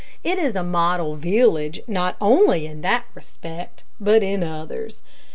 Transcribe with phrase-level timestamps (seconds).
[0.23, 5.03] It is a model village not only in that respect, but in others.